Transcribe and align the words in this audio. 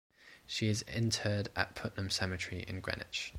She 0.47 0.67
is 0.67 0.81
interred 0.87 1.49
at 1.55 1.75
Putnam 1.75 2.09
Cemetery 2.09 2.63
in 2.63 2.79
Greenwich. 2.79 3.29